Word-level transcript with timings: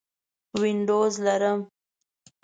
وینډوز 0.59 1.13
لرم 1.25 1.59